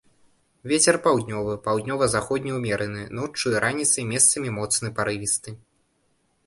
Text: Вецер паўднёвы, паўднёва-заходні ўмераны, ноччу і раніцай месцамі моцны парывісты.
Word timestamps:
Вецер 0.69 0.95
паўднёвы, 1.07 1.53
паўднёва-заходні 1.67 2.55
ўмераны, 2.57 3.01
ноччу 3.19 3.45
і 3.55 3.63
раніцай 3.67 4.03
месцамі 4.15 4.49
моцны 4.59 4.87
парывісты. 5.01 5.49